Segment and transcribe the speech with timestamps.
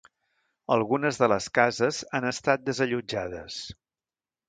[0.75, 3.63] Algunes de les cases han estat desallotjades.